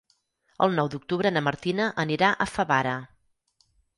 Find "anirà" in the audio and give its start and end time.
2.05-2.31